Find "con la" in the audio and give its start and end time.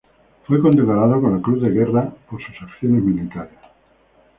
1.21-1.41